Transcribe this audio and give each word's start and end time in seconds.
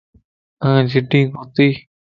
آن 0.69 0.81
جڍين 0.91 1.25
ڪوتي 1.37 1.67